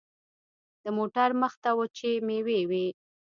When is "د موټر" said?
0.83-1.29